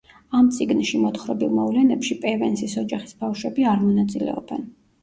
[0.37, 4.69] ამ წიგნში მოთხრობილ მოვლენებში პევენსის ოჯახის ბავშვები არ მონაწილეობენ.